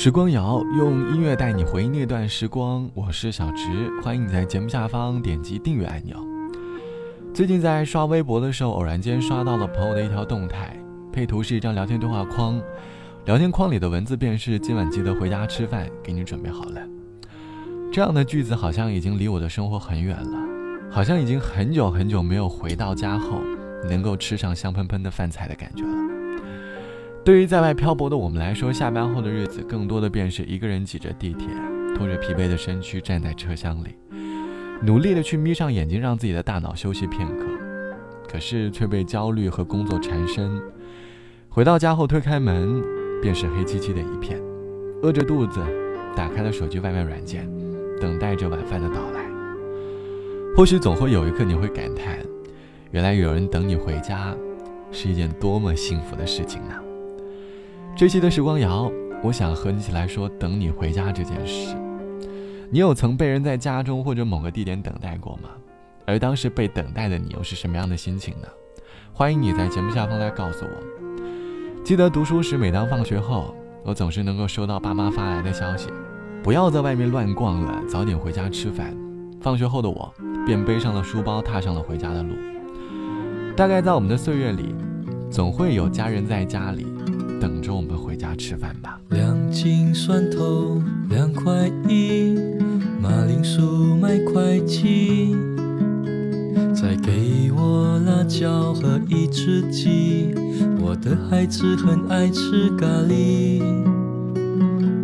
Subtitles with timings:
[0.00, 6.16] 时光谣用音乐带你回忆那段时光，我是小直，欢迎你在节目下方点击订阅按钮。
[7.34, 10.72] 最近在刷微博的时候，偶然间刷到了朋友的一条动态，
[11.12, 12.62] 配图是一张聊天对话框，
[13.24, 16.80] 聊天框里的文字便是“今晚记得回家吃饭，给你准备好了”。
[17.90, 20.38] 这样的句子好像已经离我的生活很远了，
[20.92, 23.40] 好像已经很久很久没有回到家后
[23.88, 26.07] 能够吃上香喷喷的饭菜的感觉了。
[27.28, 31.46] 对于在外漂泊的我们来说，下班后的日子更多的便是一个人挤着地铁，
[31.94, 33.88] 拖着疲惫的身躯站在车厢里，
[34.80, 37.44] 努力的去眯上眼睛，让自己的大脑休息片刻，
[38.26, 40.58] 可是却被焦虑和工作缠身。
[41.50, 42.82] 回到家后推开门，
[43.20, 44.40] 便是黑漆漆的一片，
[45.02, 45.60] 饿着肚子，
[46.16, 47.46] 打开了手机外卖软件，
[48.00, 49.20] 等待着晚饭的到来。
[50.56, 52.20] 或许总会有一刻你会感叹，
[52.90, 54.34] 原来有人等你回家，
[54.90, 56.74] 是一件多么幸福的事情呢？
[57.98, 58.88] 这期的时光谣，
[59.24, 61.74] 我想和你一起来说等你回家这件事。
[62.70, 65.48] 你有曾被人在家中或者某个地点等待过吗？
[66.06, 68.46] 而当时被等待的你又是什么样的心情呢？
[69.12, 71.82] 欢迎你在节目下方来告诉我。
[71.82, 75.88] 记得读书时，每当放学后，我总是能够收到爸妈发来的消息：
[76.40, 78.96] 不要在外面乱逛了，早点回家吃饭。
[79.40, 80.14] 放学后的我，
[80.46, 82.36] 便背上了书包，踏上了回家的路。
[83.56, 84.72] 大概在我们的岁月里，
[85.28, 86.86] 总会有家人在家里。
[87.40, 89.00] 等着我们回家吃饭吧。
[89.10, 92.34] 两斤蒜头两块一，
[93.00, 95.36] 马铃薯买块七，
[96.74, 100.34] 再给我辣椒和一只鸡。
[100.80, 103.62] 我的孩子很爱吃咖喱。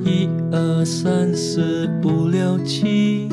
[0.05, 3.29] 一二三四五六七，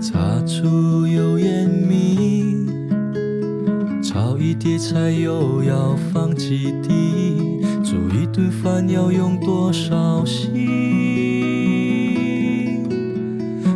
[0.00, 2.66] 擦出油烟米，
[4.02, 7.33] 炒一碟菜又要放几滴。
[8.34, 10.50] 一顿饭要用多少心？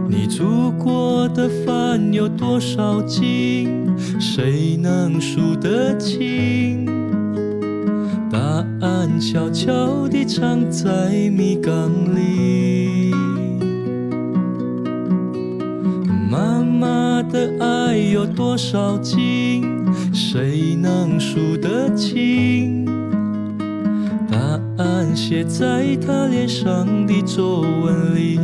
[0.09, 3.87] 你煮过的饭有多少斤？
[4.19, 6.85] 谁能数得清？
[8.33, 8.41] 答
[8.81, 13.15] 案悄悄地藏在米缸里。
[16.29, 19.63] 妈妈的爱有多少斤？
[20.13, 22.89] 谁能数得清？
[25.19, 28.39] 写在他脸上的皱纹里。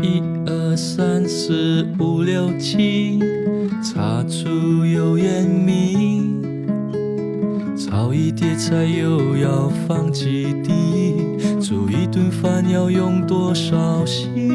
[0.00, 3.18] 一二三四五六七，
[3.82, 4.77] 擦出
[8.68, 11.14] 菜又要放几滴？
[11.58, 14.46] 煮一顿饭要用多少心？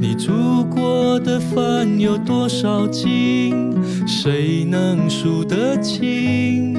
[0.00, 3.72] 你煮过的饭有多少斤？
[4.08, 6.74] 谁能数得清？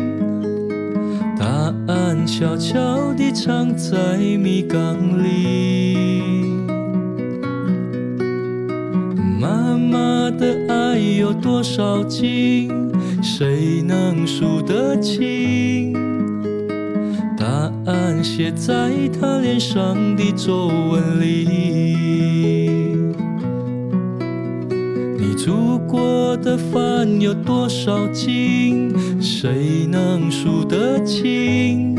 [1.37, 6.43] 答案悄悄地藏在米缸里。
[9.39, 12.69] 妈妈的爱有多少斤？
[13.39, 15.93] 谁能数得清？
[17.37, 21.47] 答案写在他脸上的皱纹里。
[25.17, 28.93] 你煮过的饭有多少斤？
[29.21, 31.95] 谁能数得清？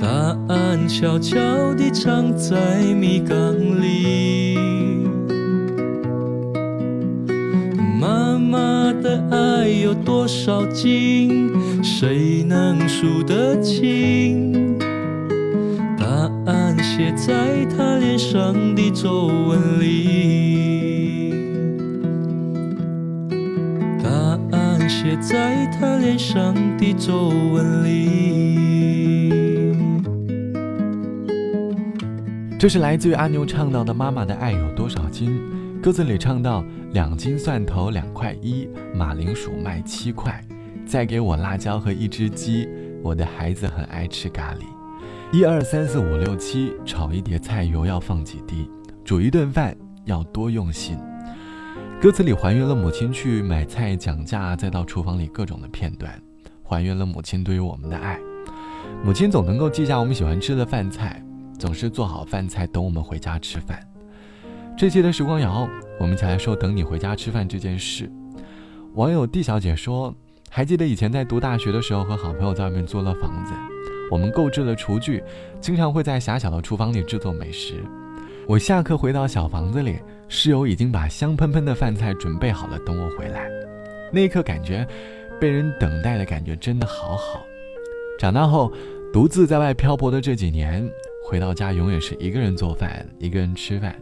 [0.00, 0.08] 答
[0.48, 1.36] 案悄悄
[1.74, 2.56] 地藏在
[2.98, 3.36] 米缸
[3.82, 4.49] 里。
[9.10, 11.50] 的爱有多少斤？
[11.82, 14.78] 谁能数得清？
[15.98, 16.06] 答
[16.46, 21.34] 案写在他脸上的皱纹里。
[24.00, 24.08] 答
[24.52, 29.74] 案写在他脸上的皱纹里。
[32.60, 35.30] 这是来自于阿牛唱到的《妈妈的爱有多少斤》。
[35.82, 36.62] 歌词里唱到
[36.92, 40.44] ：“两斤蒜头两块一，马铃薯卖七块，
[40.84, 42.68] 再给我辣椒和一只鸡。
[43.02, 44.64] 我的孩子很爱吃咖喱。
[45.32, 48.70] 一二三四五六七，炒一碟菜油要放几滴？
[49.02, 49.74] 煮一顿饭
[50.04, 50.98] 要多用心。”
[51.98, 56.12] 歌词里还原了母亲去买菜讲价，再到厨房里各种的片段，
[56.62, 58.20] 还原了母亲对于我们的爱。
[59.02, 61.24] 母亲总能够记下我们喜欢吃的饭菜，
[61.58, 63.80] 总是做好饭菜等我们回家吃饭。
[64.80, 65.68] 这期的时光谣，
[65.98, 68.10] 我们一起来说等你回家吃饭这件事。
[68.94, 70.14] 网友 D 小姐说
[70.48, 73.52] ：“还记得以前在读大学的时候，和好朋友在外面租了房子，
[74.10, 75.22] 我们购置了厨具，
[75.60, 77.74] 经常会在狭小的厨房里制作美食。
[78.48, 79.98] 我下课回到小房子里，
[80.28, 83.50] 室友已经把香喷喷的饭菜准备好了，等我回来。
[84.10, 84.88] 那一刻，感觉
[85.38, 87.44] 被人等待的感觉真的好好。
[88.18, 88.72] 长大后，
[89.12, 90.90] 独自在外漂泊的这几年，
[91.22, 93.94] 回到家永远是一个人做饭，一个人吃饭，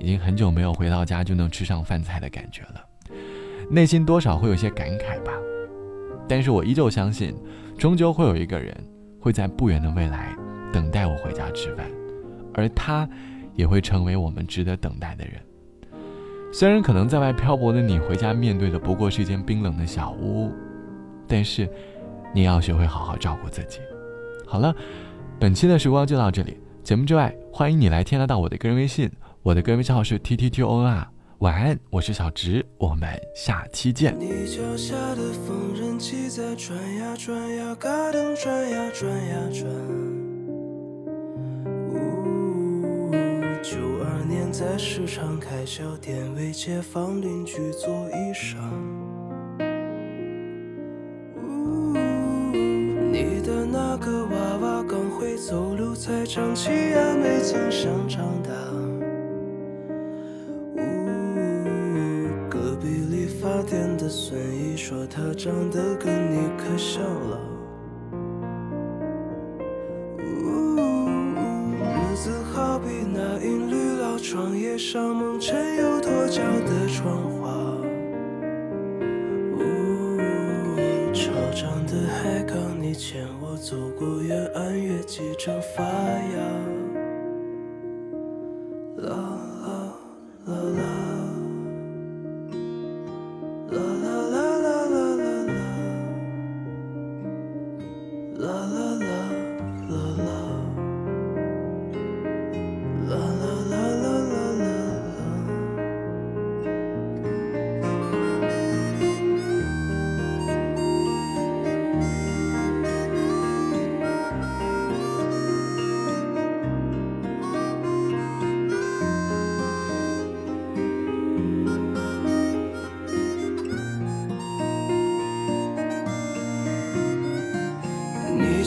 [0.00, 2.84] 已经很久没有回到家就能吃上饭菜的感觉了。
[3.70, 5.32] 内心多少会有些感慨吧，
[6.28, 7.36] 但是我依旧相信，
[7.78, 8.74] 终究会有一个人
[9.20, 10.34] 会在不远的未来
[10.72, 11.86] 等待我回家吃饭，
[12.54, 13.08] 而他。
[13.56, 15.34] 也会成为我们值得等待的人。
[16.50, 20.50] 虽然可能在外漂泊的你回家面对的不过是一间冰冷的小屋，
[21.26, 21.68] 但是
[22.32, 23.80] 你要学会好好照顾自己。
[24.46, 24.74] 好了，
[25.38, 26.56] 本期的时光就到这里。
[26.82, 29.10] 节目之外，欢迎你来添加到我的个人微信，
[29.42, 31.08] 我的个人微信号是 t t t o n r。
[31.38, 34.14] 晚安，我是小直，我们下期见。
[44.52, 48.56] 在市场开小店，为街坊邻居做衣裳。
[53.10, 58.69] 你的那个娃娃刚会走路，才长齐牙，没曾想长大。
[64.90, 67.38] 说，她长得跟你可像了。
[71.78, 74.18] 日子好比那阴绿老。
[74.18, 77.48] 窗叶上蒙尘又脱胶的窗花，
[81.12, 86.99] 潮涨的海港，你牵我走过远岸，月季正发芽。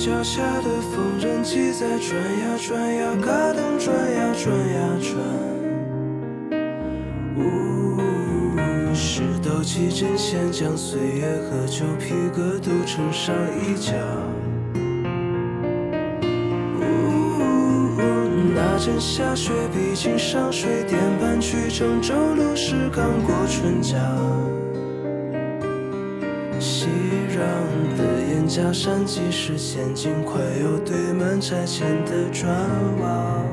[0.04, 5.16] 脚下的缝纫机在转呀转呀，嘎噔转呀转呀转。
[7.38, 7.42] 呜，
[8.94, 13.94] 石头起针线将岁月和旧皮革都缝上衣架。
[16.82, 16.84] 呜，
[18.54, 23.96] 那阵下雪，毕竟上水电搬去郑州路是刚过春假。
[28.56, 32.54] 假山，即使陷进快有堆满拆迁的砖
[33.02, 33.44] 瓦。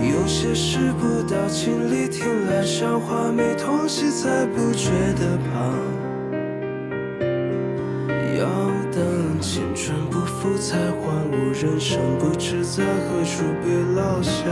[0.00, 4.88] 有些事不到亲历，听来笑话，没痛惜才不觉
[5.20, 5.68] 得怕。
[8.38, 8.48] 要
[8.90, 14.44] 等青春不复才还悟，人生不知在何处被落下。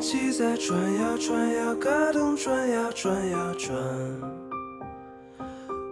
[0.00, 3.76] 机在转呀转呀，嘎噔转呀转呀转。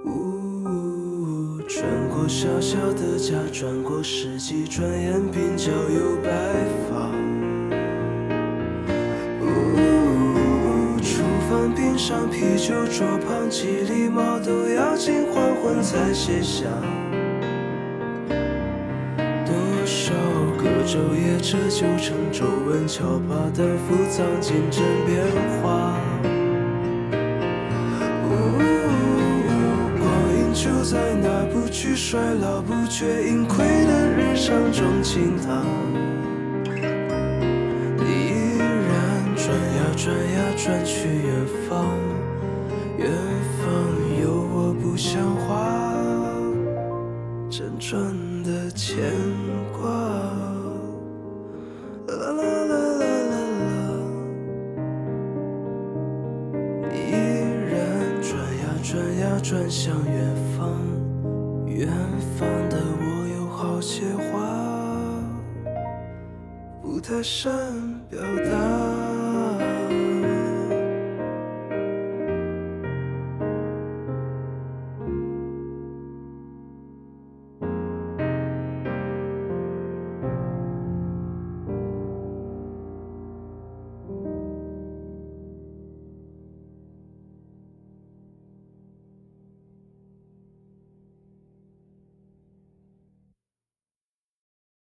[0.07, 6.31] 呜，转过小小的家，转过世纪，转眼鬓角有白
[6.89, 7.11] 发。
[9.43, 16.65] 呜，厨房边上啤酒桌旁，几粒毛豆要经黄昏才卸下。
[20.89, 25.23] 昼夜这就成皱纹敲打的浮藏金针变
[25.61, 26.01] 化。
[29.99, 30.03] 光
[30.35, 35.63] 阴就在那不惧衰老、不觉盈亏的日常中倾淌。
[37.99, 38.89] 你依然
[39.37, 41.29] 转呀转呀转去远
[41.69, 41.85] 方，
[42.97, 43.13] 远
[43.61, 43.63] 方
[44.23, 45.47] 有我不像话
[47.51, 47.61] 辗。
[47.79, 48.03] 转
[48.43, 48.97] 的牵
[58.91, 60.67] 转呀转向远方，
[61.67, 61.87] 远
[62.39, 64.41] 方的我有好些话，
[66.81, 67.53] 不太善
[68.09, 68.19] 表
[68.51, 69.18] 达。